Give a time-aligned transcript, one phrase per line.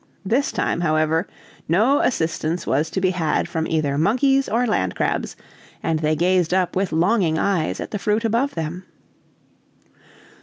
[0.25, 1.27] This time, however,
[1.69, 5.35] no assistance was to be had from either monkeys or land crabs,
[5.83, 8.85] and they gazed up with longing eyes at the fruit above them.